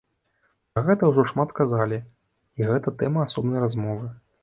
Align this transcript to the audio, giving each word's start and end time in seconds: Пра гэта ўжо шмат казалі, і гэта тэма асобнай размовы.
Пра 0.75 0.83
гэта 0.87 1.03
ўжо 1.11 1.27
шмат 1.33 1.53
казалі, 1.61 2.01
і 2.61 2.73
гэта 2.73 2.97
тэма 3.03 3.19
асобнай 3.31 3.59
размовы. 3.69 4.15